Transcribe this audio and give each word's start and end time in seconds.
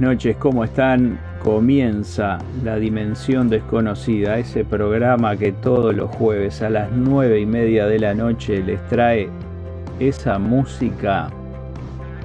Noches, 0.00 0.36
¿cómo 0.36 0.64
están? 0.64 1.20
Comienza 1.42 2.38
La 2.64 2.76
Dimensión 2.76 3.50
Desconocida, 3.50 4.38
ese 4.38 4.64
programa 4.64 5.36
que 5.36 5.52
todos 5.52 5.94
los 5.94 6.10
jueves 6.10 6.62
a 6.62 6.70
las 6.70 6.90
nueve 6.90 7.40
y 7.40 7.46
media 7.46 7.86
de 7.86 7.98
la 7.98 8.14
noche 8.14 8.62
les 8.62 8.80
trae 8.88 9.28
esa 9.98 10.38
música 10.38 11.28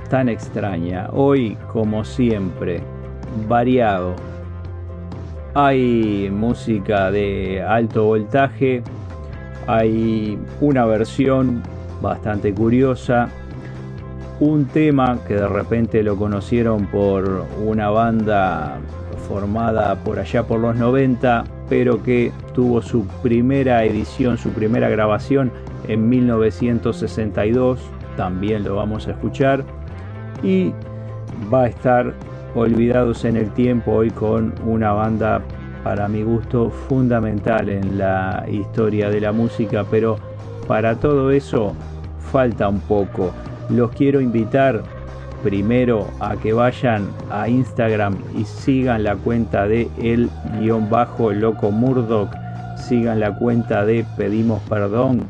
tan 0.10 0.30
extraña. 0.30 1.10
Hoy, 1.12 1.58
como 1.74 2.06
siempre, 2.06 2.80
variado. 3.48 4.16
Hay 5.54 6.30
música 6.32 7.12
de 7.12 7.62
alto 7.62 8.06
voltaje, 8.06 8.84
hay 9.68 10.40
una 10.62 10.86
versión 10.86 11.62
bastante 12.02 12.54
curiosa 12.54 13.30
un 14.40 14.66
tema 14.66 15.20
que 15.28 15.36
de 15.36 15.48
repente 15.48 16.04
lo 16.04 16.18
conocieron 16.18 16.88
por 16.88 17.46
una 17.64 17.90
banda 17.90 18.78
formada 19.30 19.96
por 19.96 20.20
allá 20.20 20.44
por 20.44 20.60
los 20.60 20.76
90, 20.76 21.46
pero 21.70 22.04
que 22.04 22.32
tuvo 22.54 22.82
su 22.82 23.06
primera 23.24 23.84
edición, 23.84 24.38
su 24.38 24.50
primera 24.50 24.90
grabación 24.90 25.52
en 25.88 26.10
1962, 26.10 27.80
también 28.18 28.64
lo 28.64 28.76
vamos 28.76 29.08
a 29.08 29.12
escuchar, 29.12 29.64
y 30.44 30.74
va 31.52 31.64
a 31.64 31.68
estar 31.68 32.14
olvidados 32.56 33.26
en 33.26 33.38
el 33.38 33.50
tiempo 33.52 33.94
hoy 33.94 34.12
con 34.12 34.54
una 34.66 34.92
banda 34.92 35.42
para 35.84 36.08
mi 36.08 36.24
gusto 36.24 36.70
fundamental 36.70 37.70
en 37.70 37.98
la 37.98 38.46
historia 38.50 39.10
de 39.10 39.22
la 39.22 39.32
música, 39.32 39.86
pero 39.90 40.18
para 40.68 40.96
todo 40.96 41.32
eso 41.32 41.74
falta 42.32 42.68
un 42.68 42.80
poco 42.82 43.32
los 43.70 43.92
quiero 43.92 44.22
invitar 44.22 44.84
primero 45.44 46.08
a 46.20 46.38
que 46.38 46.54
vayan 46.54 47.08
a 47.30 47.48
Instagram 47.48 48.18
y 48.36 48.46
sigan 48.46 49.04
la 49.04 49.16
cuenta 49.16 49.68
de 49.68 49.88
el 50.02 50.30
guion 50.60 50.90
bajo 50.90 51.32
loco 51.32 51.72
Murdoch, 51.72 52.32
sigan 52.78 53.20
la 53.20 53.36
cuenta 53.36 53.86
de 53.86 54.06
pedimos 54.18 54.62
perdón, 54.64 55.22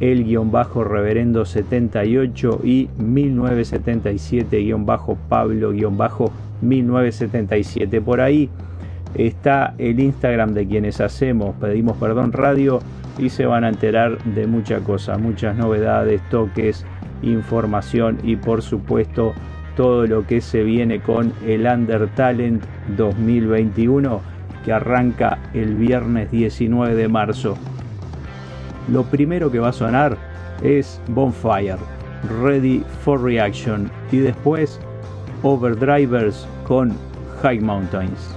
el 0.00 0.24
guion 0.24 0.50
bajo 0.50 0.84
reverendo 0.84 1.46
78 1.46 2.60
y 2.64 2.90
1977 2.98 4.58
guion 4.58 4.84
bajo 4.84 5.16
Pablo 5.28 5.72
guion 5.72 5.96
bajo 5.96 6.30
1977. 6.60 8.00
Por 8.02 8.20
ahí 8.20 8.50
está 9.14 9.74
el 9.78 10.00
Instagram 10.00 10.52
de 10.52 10.66
quienes 10.66 11.00
hacemos 11.00 11.54
pedimos 11.56 11.96
perdón 11.96 12.32
radio 12.32 12.80
y 13.18 13.30
se 13.30 13.46
van 13.46 13.64
a 13.64 13.70
enterar 13.70 14.22
de 14.24 14.46
muchas 14.46 14.82
cosas, 14.82 15.18
muchas 15.18 15.56
novedades, 15.56 16.20
toques 16.28 16.84
información 17.22 18.18
y 18.22 18.36
por 18.36 18.62
supuesto 18.62 19.34
todo 19.76 20.06
lo 20.06 20.26
que 20.26 20.40
se 20.40 20.62
viene 20.62 21.00
con 21.00 21.32
el 21.46 21.66
Under 21.66 22.08
Talent 22.14 22.64
2021 22.96 24.20
que 24.64 24.72
arranca 24.72 25.38
el 25.54 25.74
viernes 25.74 26.30
19 26.30 26.94
de 26.94 27.08
marzo. 27.08 27.56
Lo 28.90 29.04
primero 29.04 29.50
que 29.50 29.58
va 29.58 29.68
a 29.68 29.72
sonar 29.72 30.16
es 30.62 31.00
Bonfire, 31.08 31.76
Ready 32.42 32.82
for 33.04 33.22
Reaction 33.22 33.90
y 34.10 34.18
después 34.18 34.80
Overdrivers 35.42 36.48
con 36.64 36.96
High 37.42 37.60
Mountains. 37.60 38.36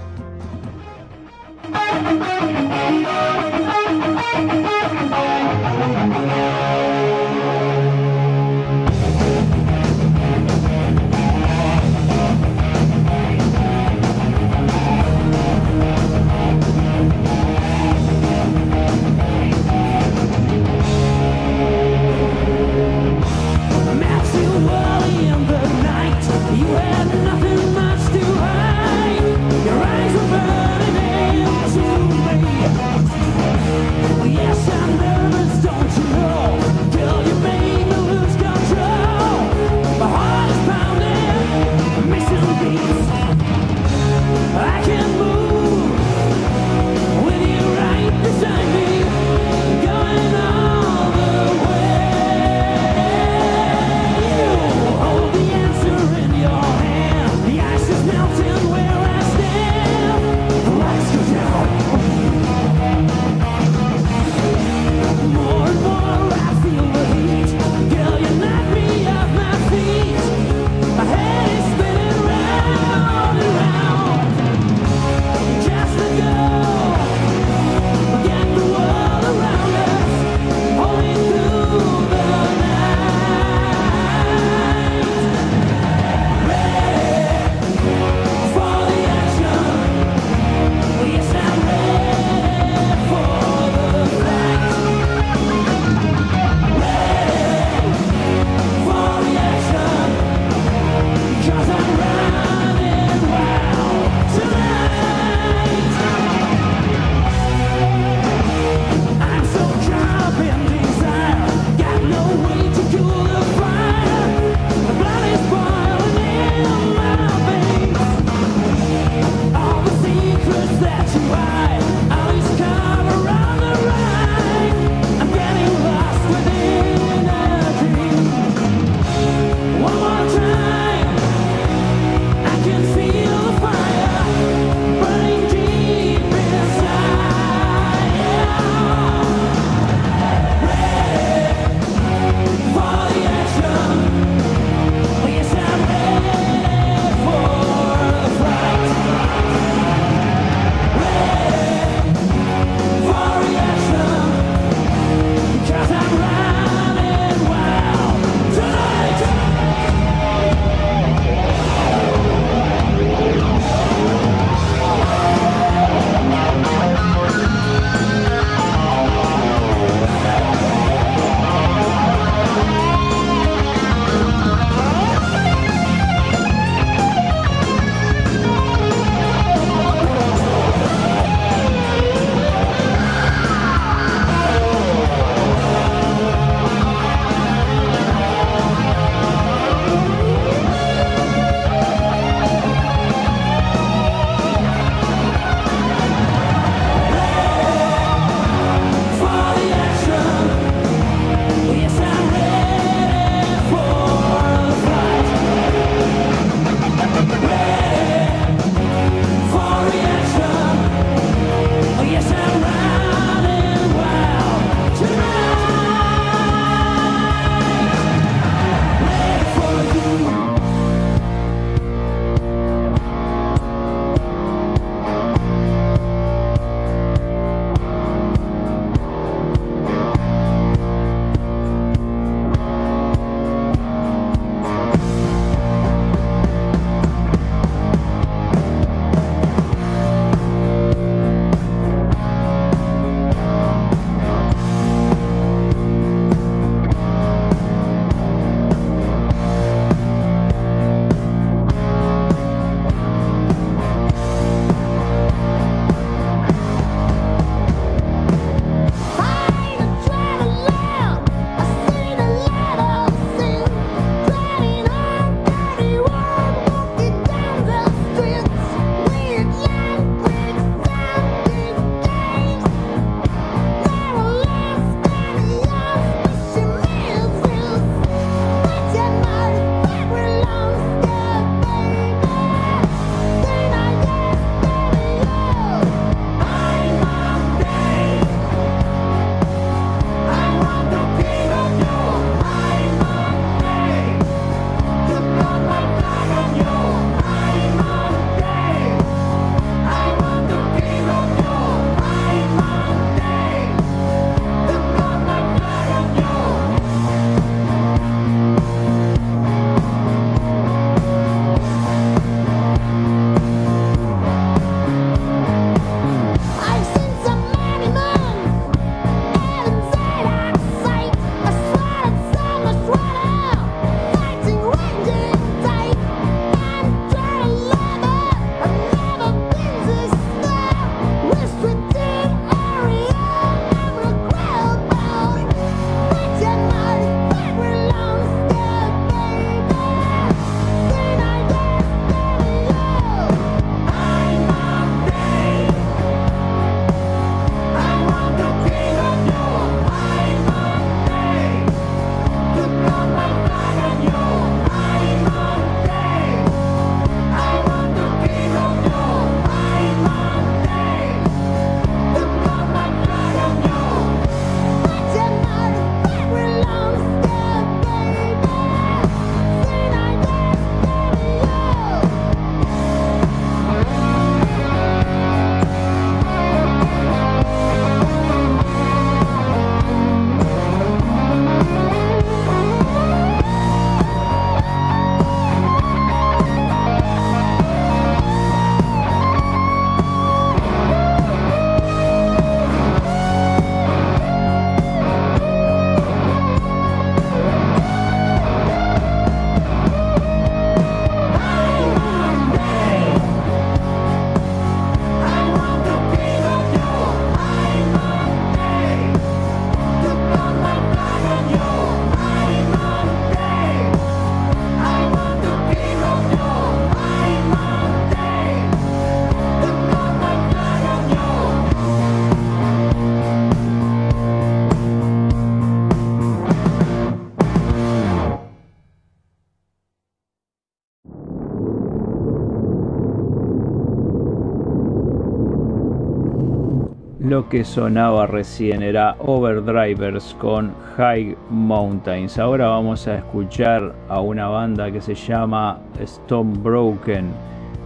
Lo 437.39 437.47
que 437.47 437.63
sonaba 437.63 438.27
recién 438.27 438.83
era 438.83 439.15
Overdrivers 439.19 440.35
con 440.41 440.73
High 440.97 441.37
Mountains. 441.49 442.37
Ahora 442.37 442.67
vamos 442.67 443.07
a 443.07 443.15
escuchar 443.15 443.95
a 444.09 444.19
una 444.19 444.49
banda 444.49 444.91
que 444.91 444.99
se 444.99 445.15
llama 445.15 445.79
Stone 446.01 446.57
Broken. 446.59 447.31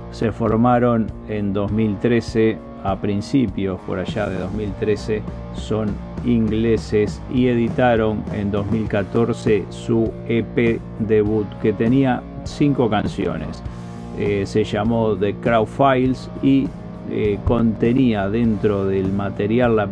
Se 0.09 0.31
formaron 0.31 1.05
en 1.29 1.53
2013, 1.53 2.57
a 2.83 2.95
principios 2.95 3.79
por 3.81 3.99
allá 3.99 4.27
de 4.27 4.39
2013. 4.39 5.21
Son 5.53 5.89
ingleses 6.25 7.21
y 7.31 7.45
editaron 7.45 8.23
en 8.33 8.49
2014 8.49 9.65
su 9.69 10.11
EP 10.27 10.81
debut 10.97 11.45
que 11.61 11.73
tenía 11.73 12.23
cinco 12.43 12.89
canciones. 12.89 13.61
Eh, 14.17 14.47
se 14.47 14.63
llamó 14.63 15.15
The 15.15 15.35
Crowd 15.35 15.67
Files 15.67 16.27
y 16.41 16.67
eh, 17.13 17.39
contenía 17.45 18.27
dentro 18.27 18.85
del 18.85 19.13
material 19.13 19.75
la, 19.75 19.87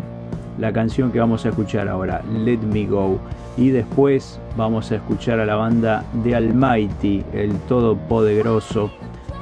la 0.57 0.73
canción 0.73 1.11
que 1.11 1.19
vamos 1.19 1.45
a 1.45 1.49
escuchar 1.49 1.87
ahora, 1.87 2.23
Let 2.33 2.57
Me 2.59 2.87
Go. 2.87 3.19
Y 3.57 3.69
después 3.69 4.39
vamos 4.57 4.91
a 4.91 4.95
escuchar 4.95 5.39
a 5.39 5.45
la 5.45 5.53
banda 5.55 6.03
de 6.23 6.33
Almighty, 6.35 7.23
el 7.33 7.53
todopoderoso. 7.67 8.89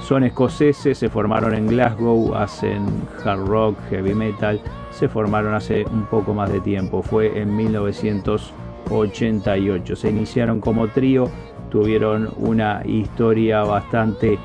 Son 0.01 0.25
escoceses, 0.25 0.97
se 0.97 1.07
formaron 1.07 1.53
en 1.53 1.67
Glasgow, 1.67 2.35
hacen 2.35 2.85
hard 3.23 3.47
rock, 3.47 3.77
heavy 3.89 4.13
metal. 4.13 4.59
Se 4.91 5.07
formaron 5.07 5.53
hace 5.53 5.85
un 5.85 6.03
poco 6.05 6.33
más 6.33 6.51
de 6.51 6.59
tiempo, 6.59 7.01
fue 7.01 7.39
en 7.39 7.55
1988. 7.55 9.95
Se 9.95 10.09
iniciaron 10.09 10.59
como 10.59 10.89
trío, 10.89 11.29
tuvieron 11.69 12.29
una 12.37 12.81
historia 12.85 13.63
bastante 13.63 14.37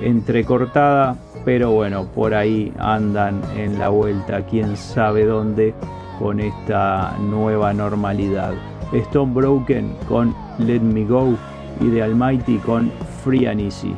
entrecortada, 0.00 1.16
pero 1.48 1.70
bueno, 1.70 2.04
por 2.14 2.34
ahí 2.34 2.70
andan 2.78 3.40
en 3.56 3.78
la 3.78 3.88
vuelta, 3.88 4.44
quién 4.44 4.76
sabe 4.76 5.24
dónde, 5.24 5.72
con 6.18 6.40
esta 6.40 7.16
nueva 7.18 7.72
normalidad. 7.72 8.52
Stone 8.92 9.32
Broken 9.32 9.96
con 10.06 10.34
Let 10.58 10.80
Me 10.80 11.06
Go 11.06 11.38
y 11.80 11.86
de 11.88 12.02
Almighty 12.02 12.58
con 12.58 12.92
Free 13.24 13.46
and 13.46 13.60
Easy. 13.60 13.96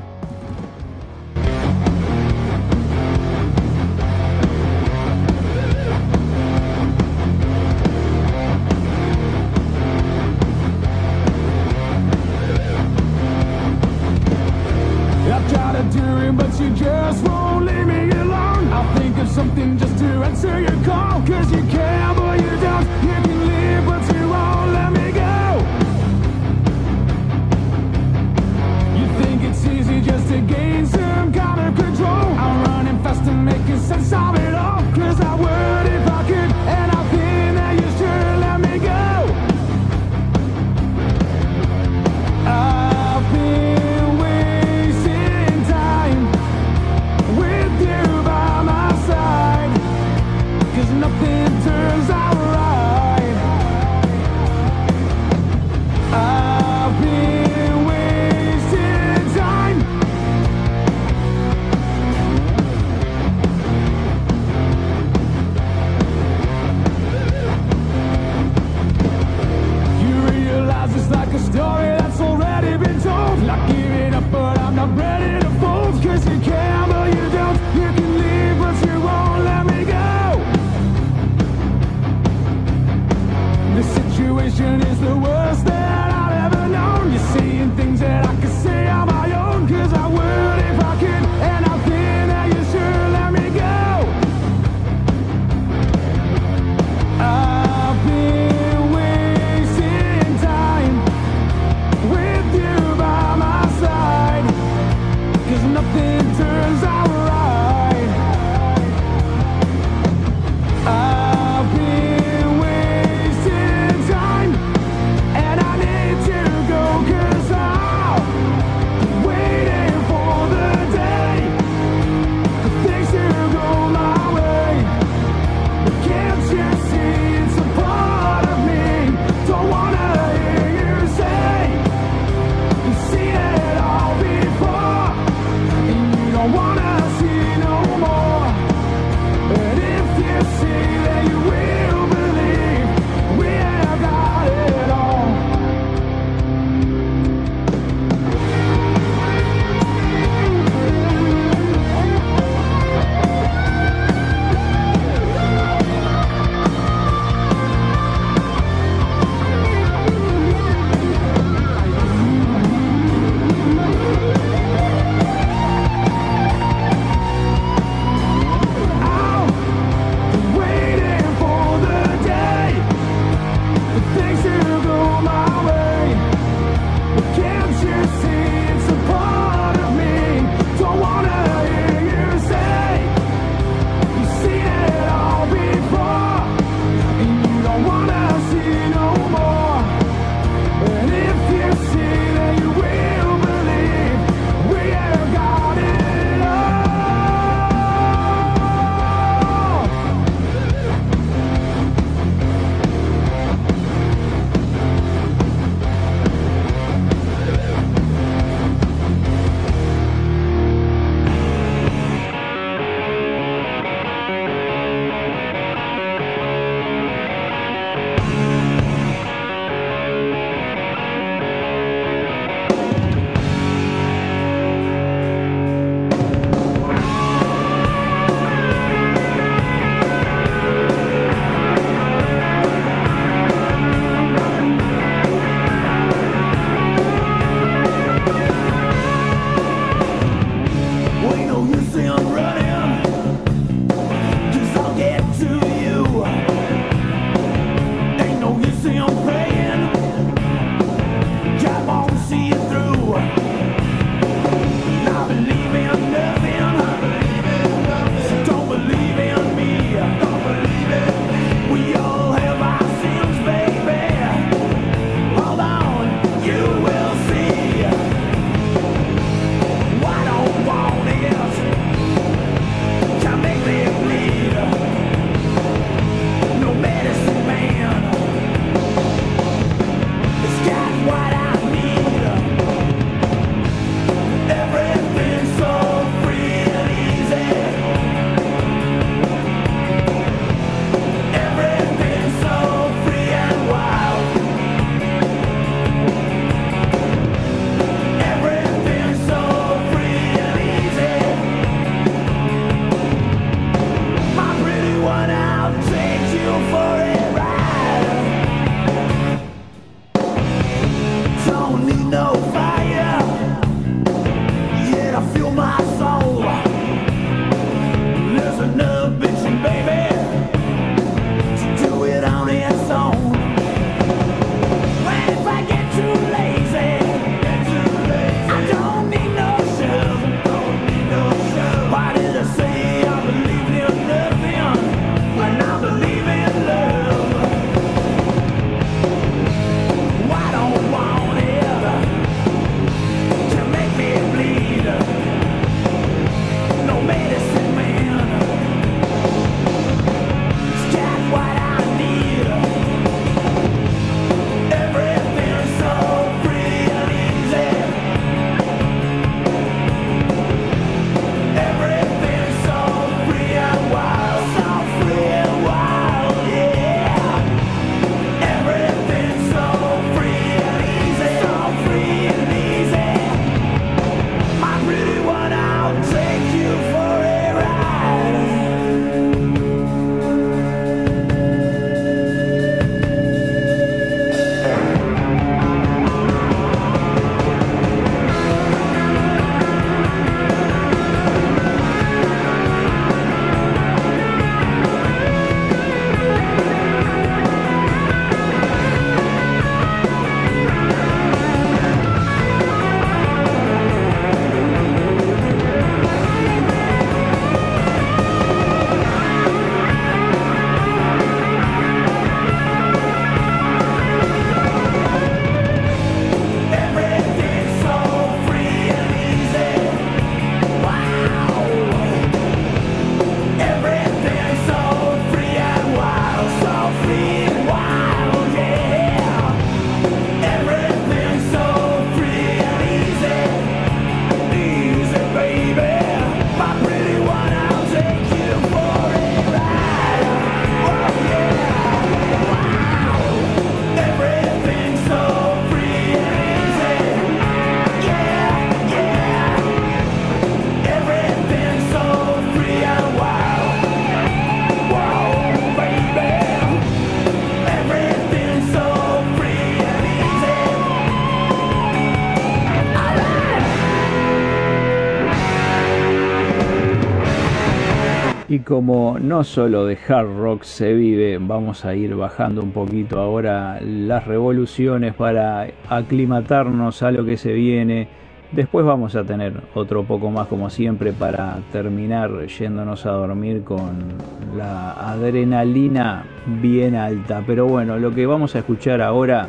Y 468.51 468.61
como 468.61 469.19
no 469.21 469.45
solo 469.45 469.87
de 469.87 469.97
hard 469.97 470.37
rock 470.37 470.65
se 470.65 470.93
vive, 470.93 471.39
vamos 471.39 471.85
a 471.85 471.95
ir 471.95 472.17
bajando 472.17 472.63
un 472.63 472.73
poquito 472.73 473.21
ahora 473.21 473.79
las 473.81 474.27
revoluciones 474.27 475.15
para 475.15 475.69
aclimatarnos 475.89 477.05
a 477.05 477.13
lo 477.13 477.25
que 477.25 477.37
se 477.37 477.53
viene. 477.53 478.09
Después 478.51 478.85
vamos 478.85 479.15
a 479.15 479.23
tener 479.23 479.53
otro 479.73 480.03
poco 480.03 480.33
más 480.33 480.49
como 480.49 480.69
siempre 480.69 481.13
para 481.13 481.61
terminar 481.71 482.45
yéndonos 482.49 483.07
a 483.07 483.13
dormir 483.13 483.63
con 483.63 484.15
la 484.57 484.95
adrenalina 484.95 486.25
bien 486.61 486.97
alta. 486.97 487.45
Pero 487.47 487.69
bueno, 487.69 488.01
lo 488.01 488.13
que 488.13 488.27
vamos 488.27 488.57
a 488.57 488.59
escuchar 488.59 489.01
ahora 489.01 489.47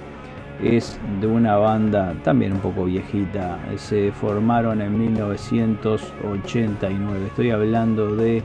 es 0.63 0.99
de 1.19 1.25
una 1.25 1.57
banda 1.57 2.13
también 2.23 2.53
un 2.53 2.59
poco 2.59 2.85
viejita. 2.85 3.57
Se 3.77 4.11
formaron 4.11 4.79
en 4.79 4.99
1989. 4.99 7.25
Estoy 7.25 7.49
hablando 7.49 8.15
de 8.15 8.43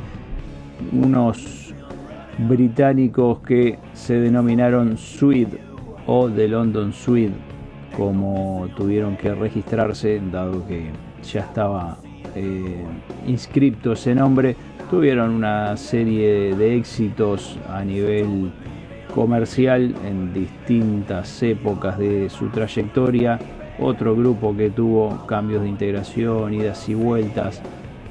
unos 0.93 1.75
británicos 2.39 3.41
que 3.41 3.79
se 3.95 4.21
denominaron 4.21 4.97
Swede 4.97 5.61
o 6.07 6.29
de 6.29 6.49
London 6.49 6.93
Swede, 6.93 7.35
como 7.97 8.69
tuvieron 8.77 9.17
que 9.17 9.35
registrarse, 9.35 10.21
dado 10.31 10.67
que 10.67 10.91
ya 11.23 11.41
estaba 11.41 11.99
eh, 12.35 12.85
inscripto 13.27 13.93
ese 13.93 14.15
nombre, 14.15 14.57
tuvieron 14.91 15.31
una 15.31 15.77
serie 15.77 16.55
de 16.55 16.77
éxitos 16.77 17.59
a 17.69 17.83
nivel 17.83 18.53
comercial 19.15 19.95
en 20.05 20.33
distintas 20.33 21.43
épocas 21.43 21.99
de 21.99 22.29
su 22.29 22.49
trayectoria. 22.49 23.39
Otro 23.79 24.15
grupo 24.15 24.57
que 24.57 24.71
tuvo 24.71 25.27
cambios 25.27 25.63
de 25.63 25.69
integración, 25.69 26.55
idas 26.55 26.89
y 26.89 26.95
vueltas, 26.95 27.61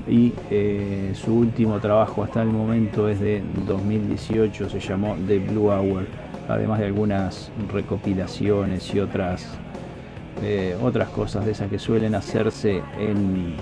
y 0.07 0.33
eh, 0.51 1.11
su 1.15 1.33
último 1.33 1.79
trabajo 1.79 2.23
hasta 2.23 2.41
el 2.41 2.49
momento 2.49 3.09
es 3.09 3.19
de 3.19 3.43
2018, 3.67 4.69
se 4.69 4.79
llamó 4.79 5.15
The 5.27 5.39
Blue 5.39 5.71
Hour, 5.71 6.05
además 6.47 6.79
de 6.79 6.85
algunas 6.85 7.51
recopilaciones 7.71 8.93
y 8.93 8.99
otras, 8.99 9.47
eh, 10.43 10.77
otras 10.81 11.09
cosas 11.09 11.45
de 11.45 11.53
esas 11.53 11.69
que 11.69 11.79
suelen 11.79 12.13
hacerse 12.13 12.83
en, 12.99 13.55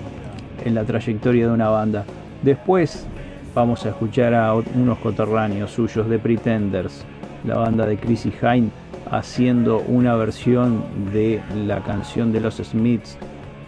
en 0.65 0.75
la 0.75 0.83
trayectoria 0.83 1.47
de 1.47 1.53
una 1.53 1.69
banda. 1.69 2.03
Después 2.41 3.07
vamos 3.55 3.85
a 3.85 3.89
escuchar 3.89 4.33
a 4.33 4.53
unos 4.53 4.97
coterráneos 4.99 5.71
suyos 5.71 6.09
de 6.09 6.19
Pretenders, 6.19 7.05
la 7.45 7.55
banda 7.55 7.85
de 7.85 7.97
Chrissy 7.97 8.33
Hine, 8.41 8.69
haciendo 9.09 9.79
una 9.79 10.15
versión 10.15 10.83
de 11.13 11.41
la 11.65 11.81
canción 11.83 12.33
de 12.33 12.41
los 12.41 12.55
Smiths, 12.55 13.17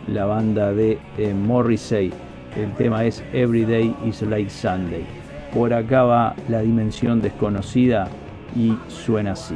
la 0.08 0.26
banda 0.26 0.74
de 0.74 1.00
eh, 1.18 1.34
Morrissey 1.34 2.12
el 2.56 2.72
tema 2.74 3.04
es 3.04 3.24
Every 3.34 3.66
Day 3.66 3.96
is 4.06 4.22
Like 4.22 4.50
Sunday. 4.50 5.06
Por 5.54 5.74
acá 5.74 6.04
va 6.04 6.36
la 6.50 6.62
dimensión 6.62 7.22
desconocida 7.22 8.08
y 8.56 8.74
suena 8.88 9.34
así. 9.34 9.56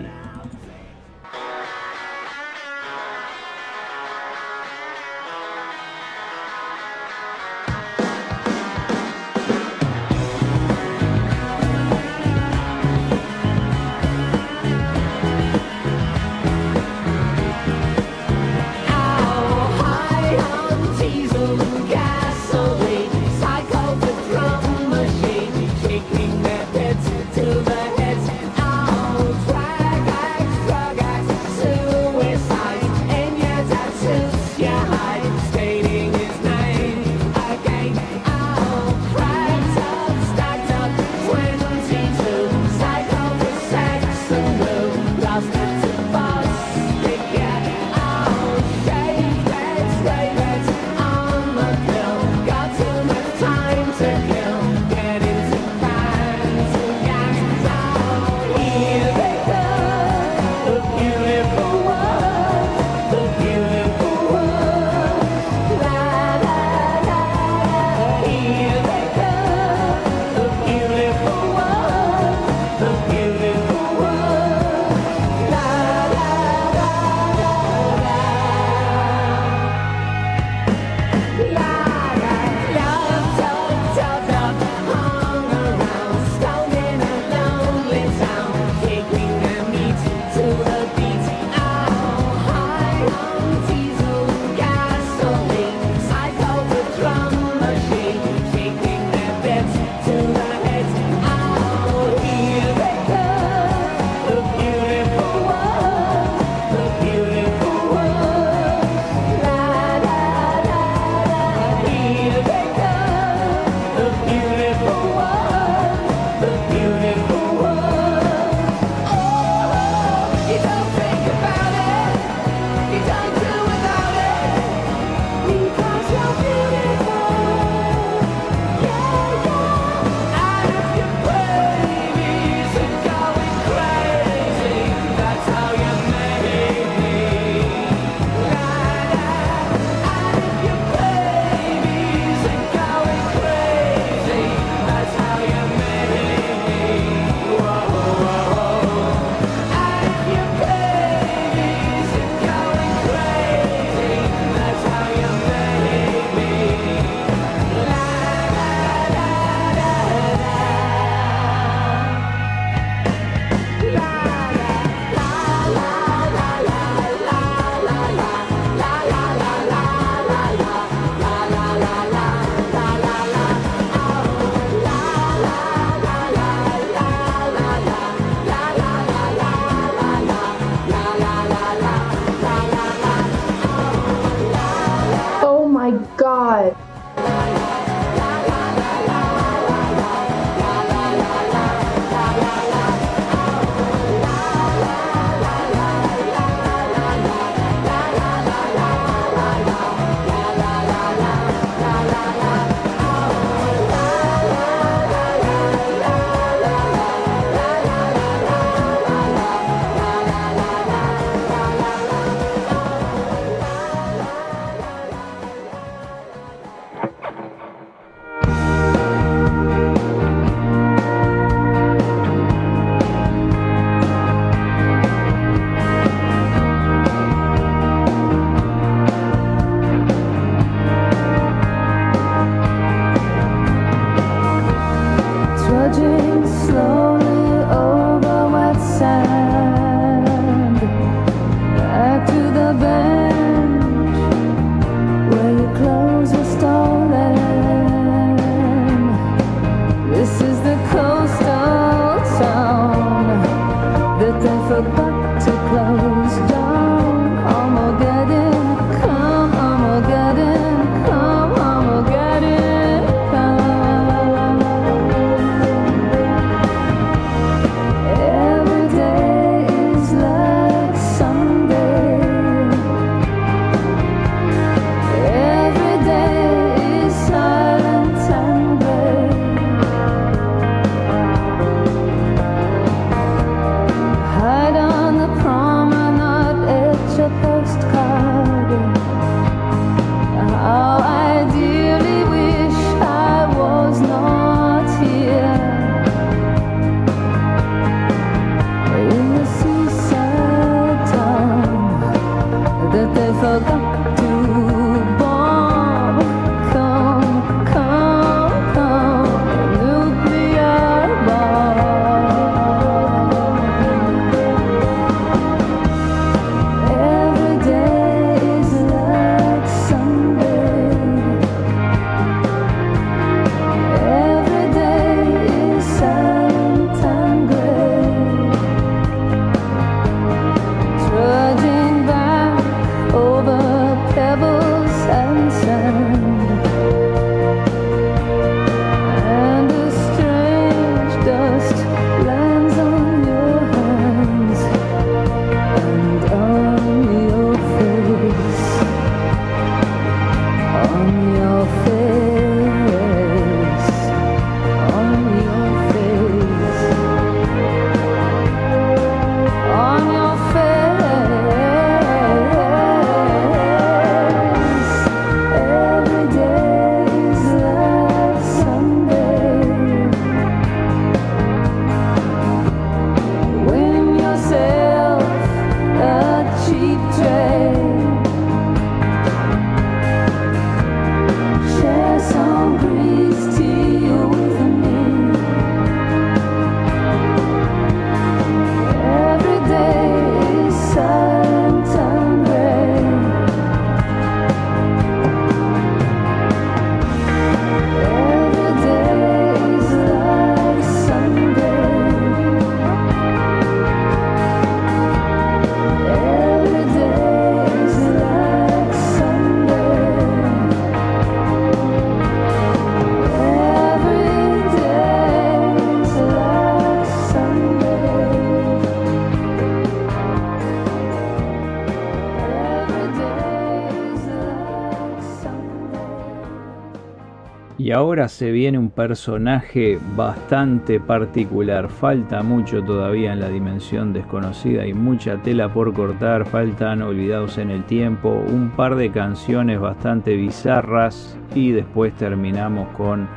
Ahora 428.00 428.30
se 428.30 428.50
viene 428.52 428.78
un 428.78 428.92
personaje 428.92 430.00
bastante 430.16 431.02
particular. 431.02 431.90
Falta 431.90 432.42
mucho 432.44 432.82
todavía 432.82 433.34
en 433.34 433.42
la 433.42 433.50
dimensión 433.50 434.14
desconocida 434.14 434.88
y 434.88 434.94
mucha 434.94 435.36
tela 435.44 435.74
por 435.74 435.94
cortar. 435.94 436.46
Faltan 436.46 437.02
Olvidados 437.02 437.58
en 437.58 437.72
el 437.72 437.84
Tiempo, 437.84 438.30
un 438.30 438.70
par 438.70 438.96
de 438.96 439.12
canciones 439.12 439.82
bastante 439.82 440.38
bizarras 440.38 441.38
y 441.54 441.72
después 441.72 442.14
terminamos 442.14 442.88
con 442.96 443.28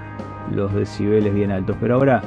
los 0.54 0.72
decibeles 0.72 1.34
bien 1.34 1.50
altos. 1.50 1.76
Pero 1.80 1.96
ahora, 1.96 2.22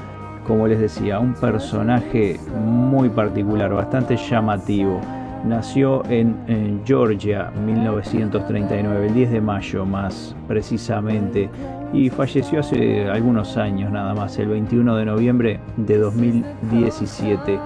como 0.46 0.68
les 0.68 0.80
decía, 0.80 1.20
un 1.20 1.36
personaje 1.36 2.38
muy 2.66 3.08
particular, 3.08 3.74
bastante 3.74 4.18
llamativo. 4.18 5.00
Nació 5.46 6.04
en, 6.10 6.36
en, 6.48 6.82
Georgia 6.86 7.52
1939, 7.66 9.08
el 9.08 9.14
10 9.14 9.32
de 9.32 9.42
mayo 9.42 9.86
más 9.86 10.36
precisamente, 10.48 11.50
y 11.96 12.10
falleció 12.10 12.60
hace 12.60 13.10
algunos 13.10 13.56
años 13.56 13.92
nada 13.92 14.14
más, 14.14 14.38
el 14.38 14.50
21 14.50 14.98
de 14.98 15.06
noviembre 15.06 15.60
de 15.78 15.98
2017. 15.98 17.58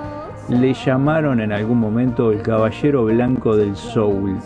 Le 0.49 0.73
llamaron 0.73 1.39
en 1.41 1.51
algún 1.51 1.79
momento 1.79 2.31
el 2.31 2.41
Caballero 2.41 3.05
Blanco 3.05 3.55
del 3.55 3.75
Soul. 3.75 4.37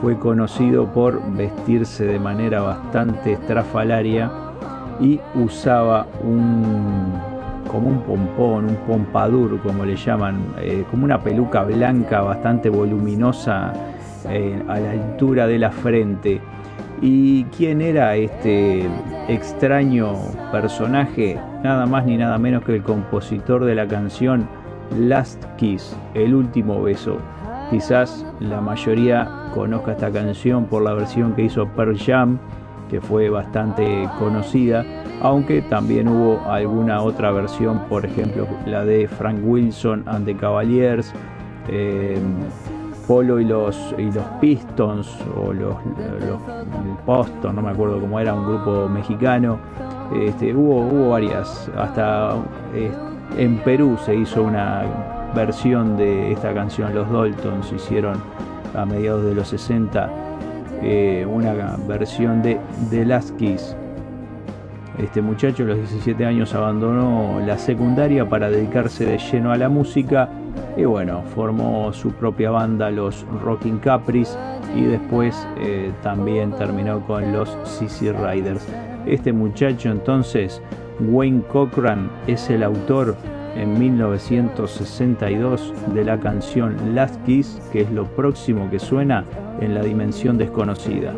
Fue 0.00 0.18
conocido 0.18 0.86
por 0.92 1.22
vestirse 1.36 2.04
de 2.04 2.18
manera 2.18 2.62
bastante 2.62 3.34
estrafalaria 3.34 4.30
y 5.00 5.20
usaba 5.34 6.06
un 6.22 7.32
como 7.68 7.88
un 7.88 8.02
pompón, 8.02 8.66
un 8.66 8.76
pompadour, 8.86 9.58
como 9.62 9.86
le 9.86 9.96
llaman, 9.96 10.44
eh, 10.58 10.84
como 10.90 11.04
una 11.04 11.18
peluca 11.22 11.62
blanca 11.62 12.20
bastante 12.20 12.68
voluminosa 12.68 13.72
eh, 14.28 14.62
a 14.68 14.78
la 14.78 14.90
altura 14.90 15.46
de 15.46 15.58
la 15.58 15.70
frente. 15.70 16.40
¿Y 17.02 17.44
quién 17.56 17.82
era 17.82 18.14
este 18.16 18.88
extraño 19.28 20.14
personaje? 20.52 21.38
Nada 21.62 21.84
más 21.84 22.06
ni 22.06 22.16
nada 22.16 22.38
menos 22.38 22.64
que 22.64 22.76
el 22.76 22.82
compositor 22.82 23.64
de 23.64 23.74
la 23.74 23.86
canción 23.86 24.48
Last 24.98 25.44
Kiss, 25.56 25.96
El 26.14 26.34
último 26.34 26.80
beso. 26.80 27.18
Quizás 27.70 28.24
la 28.40 28.60
mayoría 28.60 29.28
conozca 29.52 29.92
esta 29.92 30.10
canción 30.10 30.66
por 30.66 30.82
la 30.82 30.94
versión 30.94 31.34
que 31.34 31.42
hizo 31.42 31.66
Pearl 31.68 31.98
Jam, 31.98 32.38
que 32.88 33.00
fue 33.00 33.28
bastante 33.28 34.08
conocida 34.18 34.84
aunque 35.22 35.62
también 35.62 36.08
hubo 36.08 36.40
alguna 36.50 37.00
otra 37.00 37.30
versión, 37.30 37.80
por 37.88 38.04
ejemplo 38.04 38.46
la 38.66 38.84
de 38.84 39.06
Frank 39.06 39.38
Wilson 39.42 40.02
and 40.06 40.26
the 40.26 40.34
Cavaliers, 40.34 41.12
eh, 41.68 42.18
Polo 43.06 43.40
y 43.40 43.44
los, 43.44 43.94
y 43.98 44.10
los 44.10 44.24
Pistons, 44.40 45.08
o 45.36 45.52
los, 45.52 45.76
los 47.06 47.44
no 47.52 47.62
me 47.62 47.70
acuerdo 47.70 48.00
cómo 48.00 48.18
era, 48.20 48.34
un 48.34 48.46
grupo 48.46 48.88
mexicano. 48.88 49.58
Este, 50.14 50.54
hubo, 50.54 50.80
hubo 50.86 51.10
varias, 51.10 51.70
hasta 51.76 52.36
eh, 52.74 52.90
en 53.36 53.58
Perú 53.58 53.96
se 54.04 54.14
hizo 54.14 54.42
una 54.42 54.84
versión 55.34 55.96
de 55.96 56.32
esta 56.32 56.52
canción, 56.52 56.94
los 56.94 57.10
Daltons 57.10 57.72
hicieron 57.72 58.16
a 58.74 58.84
mediados 58.84 59.24
de 59.24 59.34
los 59.34 59.48
60 59.48 60.10
eh, 60.82 61.24
una 61.30 61.76
versión 61.86 62.42
de 62.42 62.58
The 62.90 63.04
Last 63.04 63.38
este 64.98 65.22
muchacho 65.22 65.62
a 65.62 65.66
los 65.66 65.78
17 65.78 66.24
años 66.24 66.54
abandonó 66.54 67.40
la 67.46 67.58
secundaria 67.58 68.28
para 68.28 68.50
dedicarse 68.50 69.06
de 69.06 69.18
lleno 69.18 69.52
a 69.52 69.56
la 69.56 69.68
música 69.68 70.28
y 70.76 70.84
bueno, 70.84 71.22
formó 71.34 71.92
su 71.92 72.12
propia 72.12 72.50
banda, 72.50 72.90
los 72.90 73.26
Rocking 73.42 73.78
Capris, 73.78 74.36
y 74.74 74.82
después 74.82 75.46
eh, 75.58 75.92
también 76.02 76.52
terminó 76.52 77.00
con 77.06 77.32
los 77.32 77.56
CC 77.64 78.12
Riders. 78.12 78.66
Este 79.06 79.32
muchacho 79.32 79.90
entonces, 79.90 80.62
Wayne 81.00 81.42
Cochran, 81.42 82.10
es 82.26 82.48
el 82.48 82.62
autor 82.62 83.16
en 83.56 83.78
1962 83.78 85.74
de 85.94 86.04
la 86.04 86.18
canción 86.18 86.94
Last 86.94 87.22
Kiss, 87.24 87.60
que 87.70 87.82
es 87.82 87.90
lo 87.90 88.06
próximo 88.06 88.70
que 88.70 88.78
suena 88.78 89.24
en 89.60 89.74
la 89.74 89.82
dimensión 89.82 90.38
desconocida. 90.38 91.12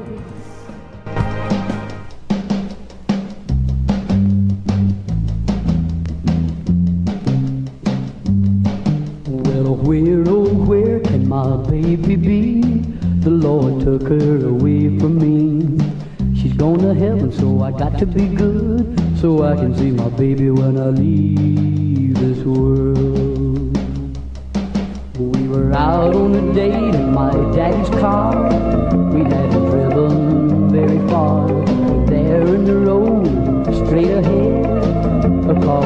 Baby 11.84 12.16
be? 12.16 12.60
The 13.20 13.30
Lord 13.30 13.84
took 13.84 14.08
her 14.08 14.46
away 14.46 14.98
from 14.98 15.18
me. 15.18 15.78
She's 16.34 16.54
gone 16.54 16.78
to 16.78 16.94
heaven, 16.94 17.30
so 17.30 17.60
I 17.60 17.72
got 17.72 17.98
to 17.98 18.06
be 18.06 18.26
good, 18.26 18.98
so 19.20 19.44
I 19.44 19.54
can 19.54 19.76
see 19.76 19.90
my 19.90 20.08
baby 20.08 20.50
when 20.50 20.78
I 20.78 20.86
leave 20.86 22.14
this 22.14 22.38
world. 22.42 23.76
We 25.18 25.46
were 25.46 25.74
out 25.74 26.14
on 26.14 26.34
a 26.34 26.54
date 26.54 26.94
in 26.94 27.12
my 27.12 27.32
daddy's 27.54 27.90
car. 28.00 28.32
We 29.12 29.20
hadn't 29.24 29.66
driven 29.70 30.70
very 30.70 31.06
far. 31.10 31.48
There 32.06 32.46
in 32.54 32.64
the 32.64 32.76
road, 32.76 33.64
straight 33.84 34.10
ahead, 34.10 35.54
a 35.54 35.60
car 35.60 35.84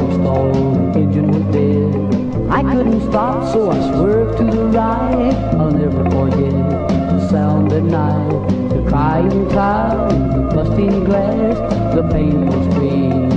So 3.10 3.70
I 3.70 3.80
swerved 3.92 4.38
to 4.38 4.44
the 4.44 4.64
right. 4.66 5.34
I'll 5.58 5.70
never 5.70 6.04
forget 6.10 6.52
the 6.52 7.28
sound 7.30 7.72
at 7.72 7.82
night, 7.82 8.68
the 8.68 8.84
crying 8.86 9.48
child, 9.50 10.10
the 10.10 10.54
busting 10.54 11.04
glass, 11.04 11.56
the 11.94 12.06
painful 12.12 12.70
scream 12.70 13.27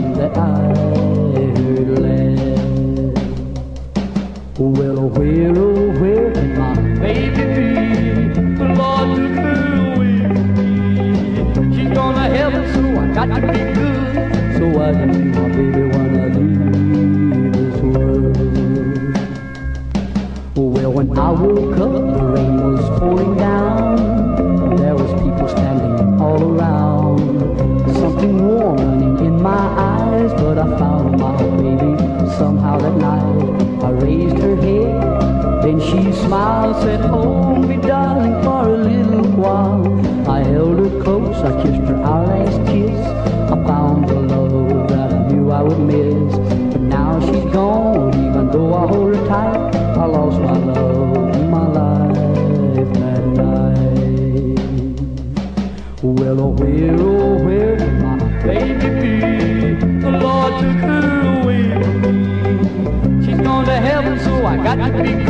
Patrick. 64.81 65.20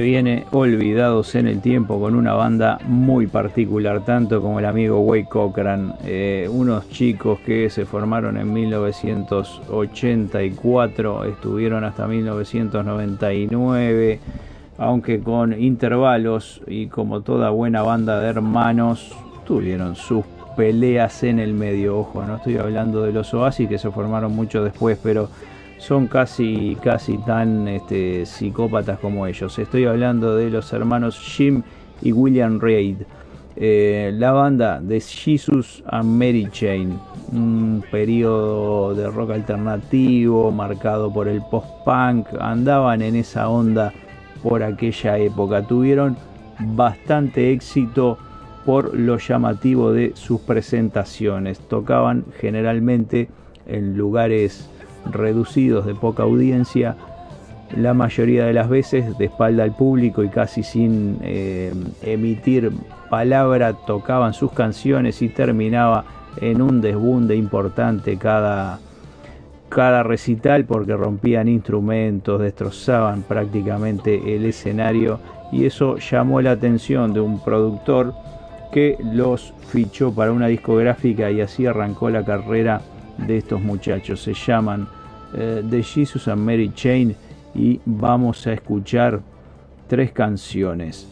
Viene 0.00 0.46
Olvidados 0.50 1.34
en 1.34 1.46
el 1.46 1.60
Tiempo 1.60 2.00
con 2.00 2.14
una 2.14 2.32
banda 2.32 2.78
muy 2.86 3.26
particular, 3.26 4.02
tanto 4.04 4.40
como 4.42 4.58
el 4.58 4.64
amigo 4.64 5.00
Way 5.00 5.24
Cochran, 5.24 5.94
eh, 6.04 6.48
unos 6.50 6.88
chicos 6.90 7.38
que 7.40 7.68
se 7.70 7.86
formaron 7.86 8.36
en 8.36 8.52
1984, 8.52 11.24
estuvieron 11.24 11.84
hasta 11.84 12.06
1999, 12.06 14.20
aunque 14.78 15.20
con 15.20 15.60
intervalos 15.60 16.62
y 16.66 16.86
como 16.86 17.20
toda 17.20 17.50
buena 17.50 17.82
banda 17.82 18.20
de 18.20 18.28
hermanos, 18.28 19.12
tuvieron 19.46 19.96
sus 19.96 20.24
peleas 20.56 21.22
en 21.22 21.38
el 21.38 21.52
medio. 21.54 21.98
Ojo, 21.98 22.24
no 22.24 22.36
estoy 22.36 22.56
hablando 22.56 23.02
de 23.02 23.12
los 23.12 23.34
Oasis 23.34 23.68
que 23.68 23.76
se 23.78 23.90
formaron 23.90 24.34
mucho 24.34 24.64
después, 24.64 24.98
pero 25.02 25.28
son 25.80 26.08
casi, 26.08 26.76
casi 26.82 27.16
tan 27.18 27.66
este, 27.66 28.26
psicópatas 28.26 28.98
como 28.98 29.26
ellos. 29.26 29.58
Estoy 29.58 29.86
hablando 29.86 30.36
de 30.36 30.50
los 30.50 30.72
hermanos 30.74 31.18
Jim 31.18 31.62
y 32.02 32.12
William 32.12 32.60
Reid. 32.60 32.98
Eh, 33.56 34.12
la 34.14 34.32
banda 34.32 34.78
de 34.80 35.00
Jesus 35.00 35.82
and 35.86 36.18
Mary 36.18 36.48
Chain, 36.52 36.98
un 37.32 37.82
periodo 37.90 38.94
de 38.94 39.08
rock 39.08 39.30
alternativo 39.32 40.52
marcado 40.52 41.12
por 41.12 41.28
el 41.28 41.42
post-punk, 41.50 42.28
andaban 42.40 43.02
en 43.02 43.16
esa 43.16 43.48
onda 43.48 43.92
por 44.42 44.62
aquella 44.62 45.18
época. 45.18 45.66
Tuvieron 45.66 46.16
bastante 46.58 47.52
éxito 47.52 48.18
por 48.66 48.94
lo 48.94 49.16
llamativo 49.16 49.92
de 49.92 50.12
sus 50.14 50.42
presentaciones. 50.42 51.58
Tocaban 51.58 52.26
generalmente 52.38 53.28
en 53.66 53.96
lugares 53.96 54.68
reducidos 55.04 55.86
de 55.86 55.94
poca 55.94 56.22
audiencia, 56.22 56.96
la 57.76 57.94
mayoría 57.94 58.46
de 58.46 58.52
las 58.52 58.68
veces 58.68 59.16
de 59.16 59.26
espalda 59.26 59.62
al 59.62 59.74
público 59.74 60.24
y 60.24 60.28
casi 60.28 60.62
sin 60.62 61.18
eh, 61.22 61.72
emitir 62.02 62.72
palabra 63.08 63.72
tocaban 63.72 64.34
sus 64.34 64.52
canciones 64.52 65.22
y 65.22 65.28
terminaba 65.28 66.04
en 66.40 66.62
un 66.62 66.80
desbunde 66.80 67.36
importante 67.36 68.16
cada, 68.16 68.78
cada 69.68 70.02
recital 70.02 70.64
porque 70.64 70.96
rompían 70.96 71.48
instrumentos, 71.48 72.40
destrozaban 72.40 73.22
prácticamente 73.22 74.36
el 74.36 74.44
escenario 74.46 75.20
y 75.52 75.64
eso 75.64 75.96
llamó 75.96 76.40
la 76.40 76.52
atención 76.52 77.12
de 77.12 77.20
un 77.20 77.42
productor 77.42 78.14
que 78.72 78.96
los 79.12 79.52
fichó 79.68 80.12
para 80.12 80.32
una 80.32 80.46
discográfica 80.46 81.30
y 81.30 81.40
así 81.40 81.66
arrancó 81.66 82.10
la 82.10 82.24
carrera 82.24 82.80
de 83.26 83.38
estos 83.38 83.60
muchachos. 83.60 84.22
Se 84.22 84.34
llaman 84.34 84.88
eh, 85.34 85.62
The 85.68 85.82
Jesus 85.82 86.28
and 86.28 86.44
Mary 86.44 86.72
Chain 86.74 87.14
y 87.54 87.80
vamos 87.84 88.46
a 88.46 88.52
escuchar 88.52 89.20
tres 89.88 90.12
canciones. 90.12 91.06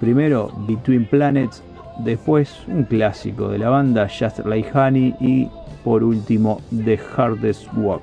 Primero 0.00 0.50
Between 0.66 1.06
Planets, 1.06 1.62
después 2.04 2.62
un 2.66 2.84
clásico 2.84 3.48
de 3.48 3.58
la 3.58 3.68
banda 3.68 4.08
Just 4.08 4.40
Like 4.40 4.70
Honey 4.76 5.14
y 5.20 5.48
por 5.84 6.02
último 6.02 6.60
The 6.84 6.98
Hardest 7.16 7.66
Walk. 7.76 8.02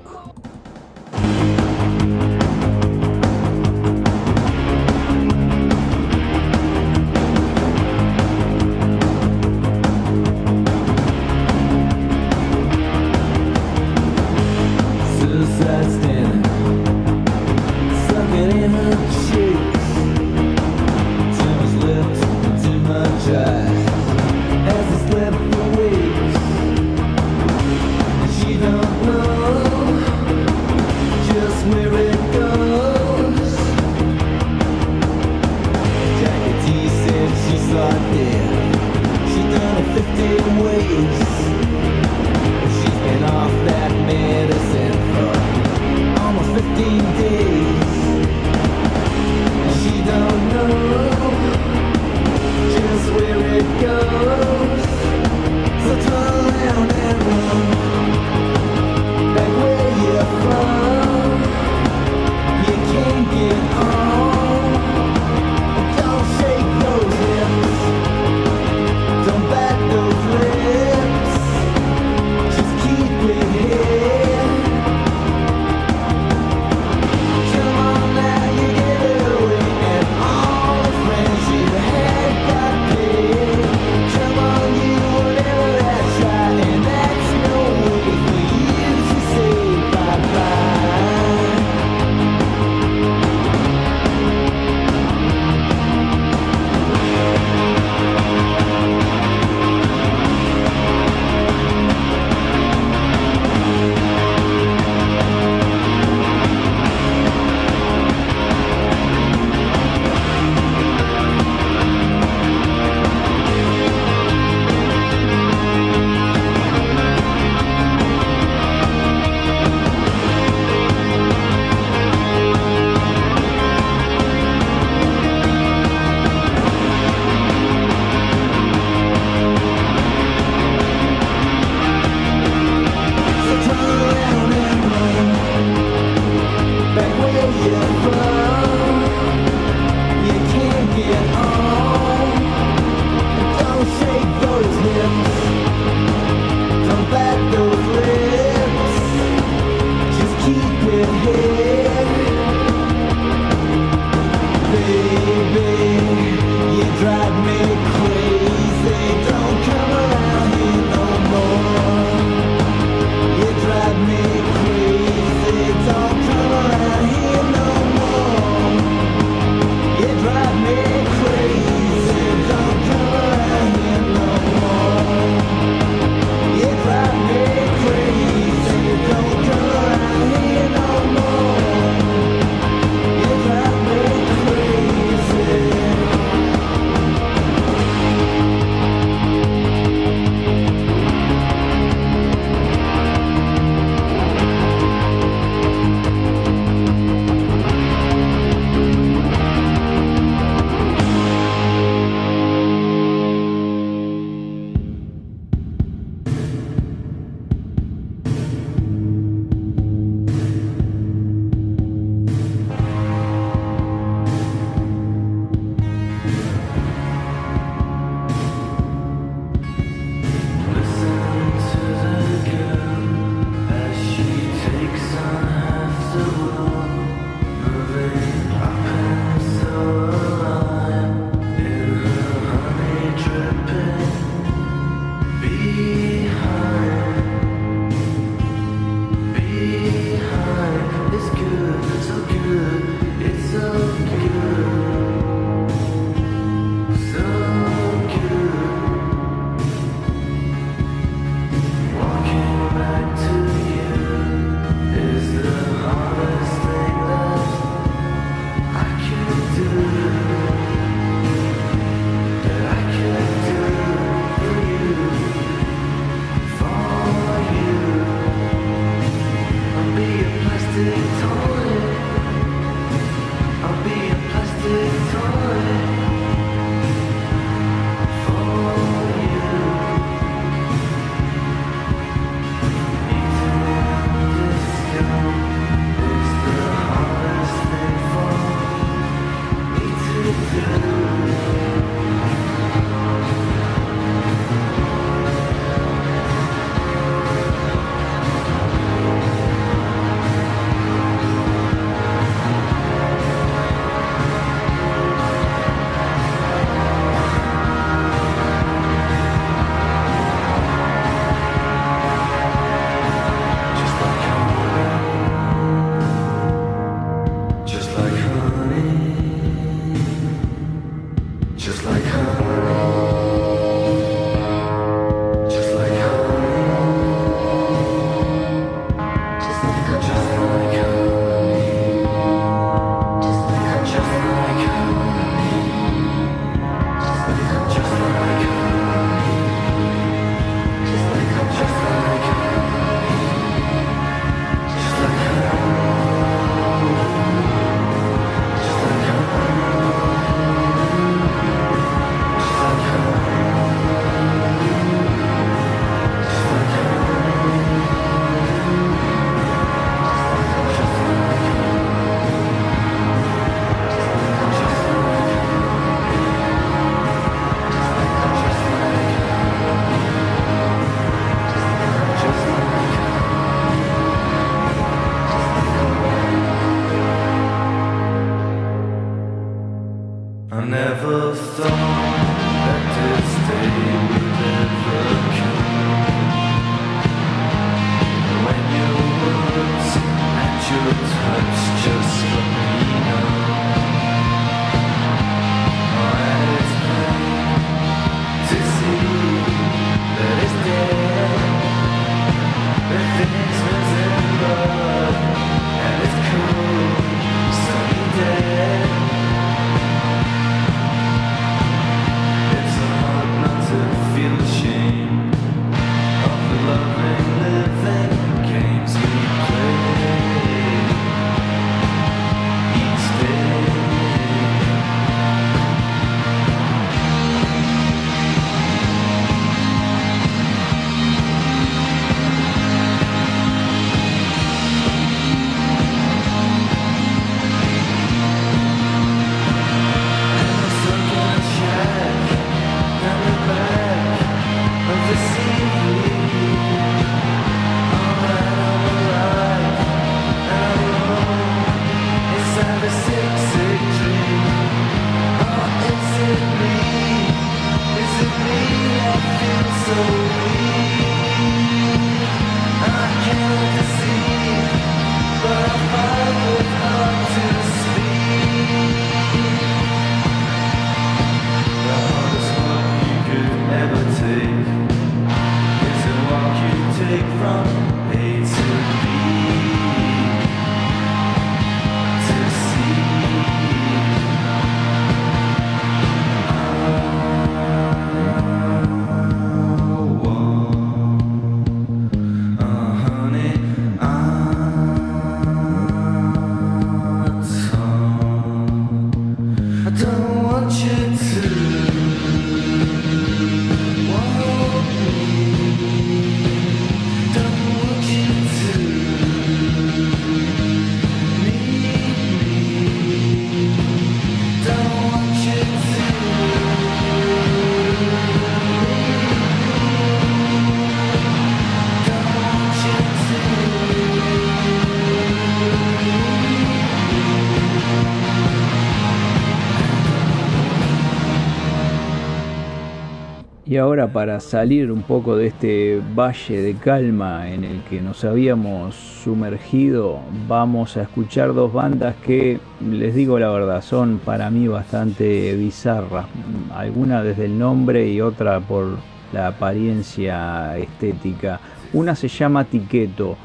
Ahora 533.80 534.12
para 534.12 534.38
salir 534.38 534.92
un 534.92 535.02
poco 535.02 535.36
de 535.36 535.48
este 535.48 536.00
valle 536.14 536.62
de 536.62 536.74
calma 536.74 537.50
en 537.50 537.64
el 537.64 537.82
que 537.82 538.00
nos 538.00 538.24
habíamos 538.24 538.94
sumergido, 538.94 540.20
vamos 540.46 540.96
a 540.96 541.02
escuchar 541.02 541.52
dos 541.54 541.72
bandas 541.72 542.14
que, 542.24 542.60
les 542.80 543.14
digo 543.14 543.38
la 543.38 543.50
verdad, 543.50 543.82
son 543.82 544.20
para 544.24 544.50
mí 544.50 544.68
bastante 544.68 545.56
bizarras. 545.56 546.26
Alguna 546.74 547.22
desde 547.22 547.46
el 547.46 547.58
nombre 547.58 548.08
y 548.08 548.20
otra 548.20 548.60
por 548.60 548.98
la 549.32 549.48
apariencia 549.48 550.76
estética. 550.78 551.60
Una 551.92 552.14
se 552.14 552.28
llama 552.28 552.64
Tiqueto. 552.64 553.36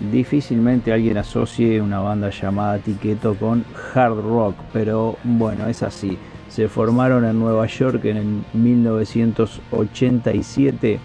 Difícilmente 0.00 0.92
alguien 0.92 1.18
asocie 1.18 1.80
una 1.80 2.00
banda 2.00 2.30
llamada 2.30 2.78
Tiqueto 2.78 3.34
con 3.34 3.64
hard 3.94 4.16
rock, 4.16 4.56
pero 4.72 5.16
bueno, 5.22 5.68
es 5.68 5.82
así 5.82 6.18
se 6.54 6.68
formaron 6.68 7.24
en 7.24 7.40
Nueva 7.40 7.66
York 7.66 8.04
en 8.04 8.16
el 8.16 8.44
1987 8.52 11.00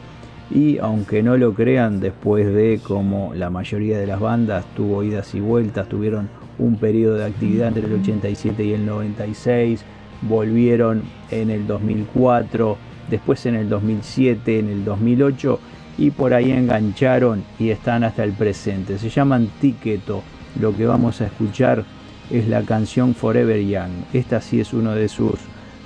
y 0.51 0.77
aunque 0.77 1.23
no 1.23 1.37
lo 1.37 1.55
crean, 1.55 1.99
después 1.99 2.45
de 2.53 2.79
como 2.83 3.33
la 3.33 3.49
mayoría 3.49 3.97
de 3.97 4.05
las 4.05 4.19
bandas 4.19 4.63
tuvo 4.75 5.01
idas 5.01 5.33
y 5.33 5.39
vueltas, 5.39 5.89
tuvieron 5.89 6.29
un 6.59 6.75
periodo 6.75 7.15
de 7.15 7.25
actividad 7.25 7.69
entre 7.69 7.87
el 7.87 7.93
87 7.93 8.63
y 8.63 8.73
el 8.73 8.85
96, 8.85 9.83
volvieron 10.21 11.01
en 11.31 11.49
el 11.49 11.65
2004, 11.65 12.77
después 13.09 13.43
en 13.47 13.55
el 13.55 13.69
2007, 13.69 14.59
en 14.59 14.69
el 14.69 14.85
2008 14.85 15.59
y 15.97 16.11
por 16.11 16.35
ahí 16.35 16.51
engancharon 16.51 17.43
y 17.57 17.71
están 17.71 18.03
hasta 18.03 18.23
el 18.23 18.33
presente. 18.33 18.99
Se 18.99 19.09
llaman 19.09 19.49
Tiqueto. 19.59 20.21
Lo 20.61 20.77
que 20.77 20.85
vamos 20.85 21.21
a 21.21 21.25
escuchar 21.25 21.85
es 22.29 22.47
la 22.47 22.61
canción 22.61 23.15
Forever 23.15 23.59
Young. 23.61 24.03
Esta 24.13 24.41
sí 24.41 24.59
es 24.59 24.73
uno 24.73 24.93
de 24.93 25.07
sus 25.07 25.39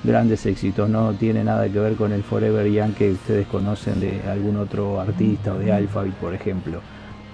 grandes 0.04 0.46
éxitos, 0.46 0.90
no 0.90 1.14
tiene 1.14 1.42
nada 1.44 1.70
que 1.70 1.80
ver 1.80 1.96
con 1.96 2.12
el 2.12 2.24
Forever 2.24 2.70
Young 2.70 2.94
que 2.94 3.12
ustedes 3.12 3.48
conocen 3.48 4.02
de 4.02 4.22
algún 4.30 4.58
otro 4.58 5.00
artista 5.00 5.54
o 5.54 5.60
de 5.60 5.72
Alphabet, 5.72 6.14
por 6.16 6.34
ejemplo. 6.34 6.82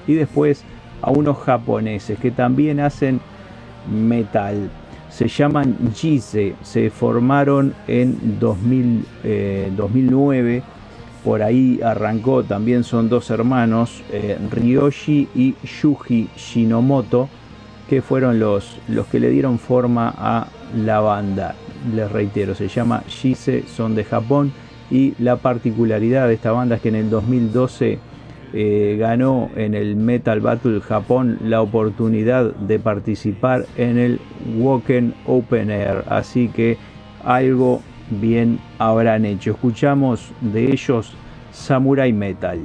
Y 0.07 0.13
después 0.13 0.63
a 1.01 1.11
unos 1.11 1.37
japoneses 1.39 2.19
que 2.19 2.31
también 2.31 2.79
hacen 2.79 3.19
metal. 3.91 4.69
Se 5.09 5.27
llaman 5.27 5.75
Jise, 5.95 6.55
se 6.61 6.91
formaron 6.91 7.73
en 7.87 8.39
2009. 8.39 10.57
Eh, 10.57 10.63
por 11.23 11.41
ahí 11.43 11.79
arrancó, 11.83 12.43
también 12.43 12.85
son 12.85 13.09
dos 13.09 13.29
hermanos, 13.29 14.01
eh, 14.11 14.37
Ryoshi 14.51 15.27
y 15.35 15.53
Yuji 15.81 16.29
Shinomoto 16.37 17.27
que 17.89 18.01
fueron 18.01 18.39
los, 18.39 18.77
los 18.87 19.07
que 19.07 19.19
le 19.19 19.29
dieron 19.29 19.57
forma 19.57 20.13
a 20.15 20.47
la 20.77 20.99
banda. 20.99 21.55
Les 21.93 22.11
reitero, 22.11 22.53
se 22.53 22.67
llama 22.67 23.03
Shise, 23.07 23.63
son 23.67 23.95
de 23.95 24.03
Japón 24.03 24.51
y 24.91 25.13
la 25.19 25.37
particularidad 25.37 26.27
de 26.27 26.35
esta 26.35 26.51
banda 26.51 26.75
es 26.75 26.81
que 26.81 26.89
en 26.89 26.95
el 26.95 27.09
2012 27.09 27.99
eh, 28.53 28.97
ganó 28.99 29.49
en 29.55 29.73
el 29.73 29.95
Metal 29.95 30.39
Battle 30.39 30.81
Japón 30.81 31.37
la 31.43 31.61
oportunidad 31.61 32.53
de 32.53 32.79
participar 32.79 33.65
en 33.75 33.97
el 33.97 34.19
Woken 34.57 35.15
Open 35.25 35.71
Air. 35.71 36.03
Así 36.09 36.49
que 36.49 36.77
algo 37.23 37.81
bien 38.09 38.59
habrán 38.77 39.25
hecho. 39.25 39.51
Escuchamos 39.51 40.31
de 40.41 40.71
ellos 40.71 41.13
Samurai 41.51 42.13
Metal. 42.13 42.59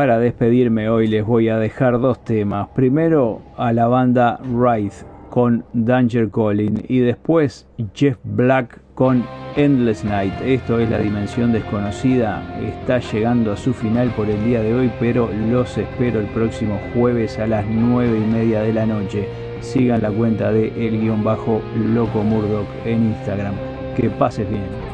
Para 0.00 0.18
despedirme 0.18 0.88
hoy 0.88 1.08
les 1.08 1.26
voy 1.26 1.50
a 1.50 1.58
dejar 1.58 2.00
dos 2.00 2.24
temas. 2.24 2.68
Primero 2.68 3.42
a 3.58 3.70
la 3.74 3.86
banda 3.86 4.40
Wraith 4.44 5.04
con 5.28 5.62
Danger 5.74 6.30
Calling 6.30 6.86
y 6.88 7.00
después 7.00 7.68
Jeff 7.92 8.16
Black 8.24 8.80
con 8.94 9.22
Endless 9.56 10.02
Night. 10.02 10.32
Esto 10.42 10.80
es 10.80 10.88
la 10.88 10.96
dimensión 10.96 11.52
desconocida. 11.52 12.42
Está 12.66 13.00
llegando 13.00 13.52
a 13.52 13.58
su 13.58 13.74
final 13.74 14.08
por 14.16 14.30
el 14.30 14.42
día 14.42 14.62
de 14.62 14.72
hoy, 14.72 14.90
pero 14.98 15.28
los 15.50 15.76
espero 15.76 16.20
el 16.20 16.28
próximo 16.28 16.80
jueves 16.94 17.38
a 17.38 17.46
las 17.46 17.66
9 17.66 18.20
y 18.20 18.32
media 18.32 18.62
de 18.62 18.72
la 18.72 18.86
noche. 18.86 19.28
Sigan 19.60 20.00
la 20.00 20.10
cuenta 20.10 20.50
de 20.50 20.68
el 20.68 20.98
guion 20.98 21.22
bajo 21.22 21.60
Loco 21.76 22.22
Murdoch 22.22 22.68
en 22.86 23.08
Instagram. 23.08 23.52
Que 23.94 24.08
pases 24.08 24.48
bien. 24.48 24.89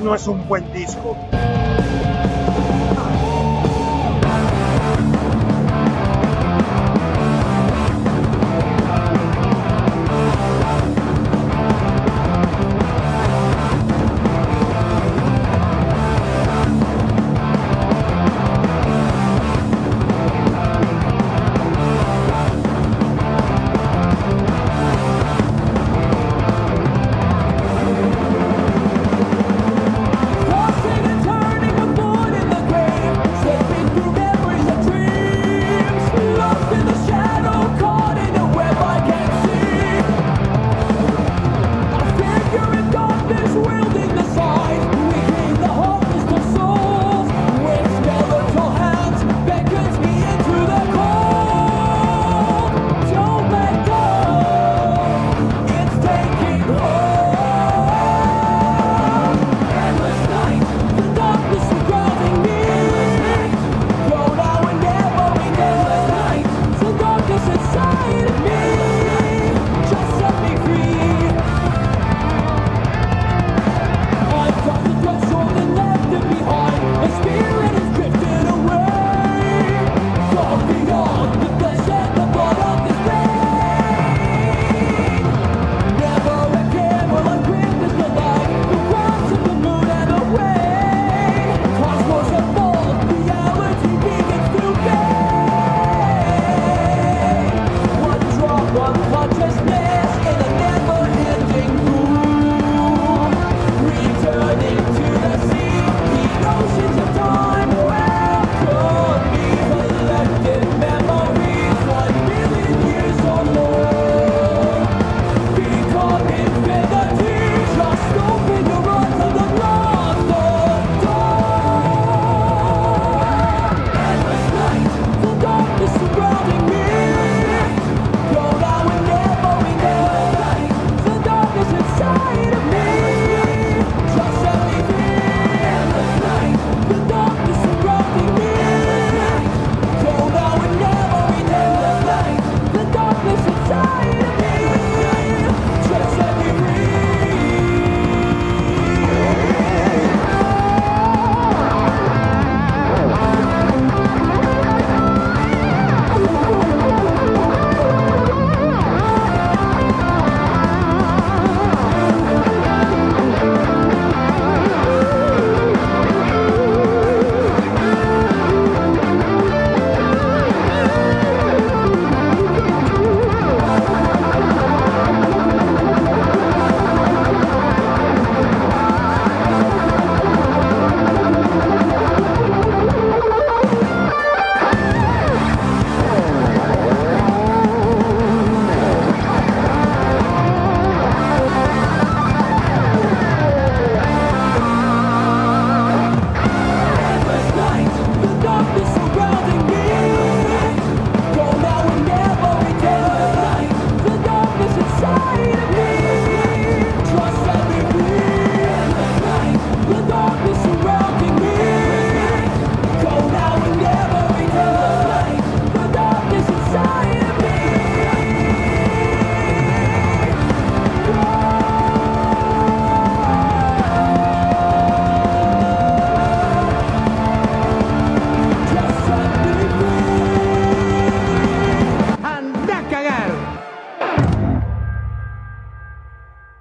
No 0.00 0.14
es 0.14 0.26
un 0.26 0.46
buen 0.46 0.70
disco. 0.72 1.29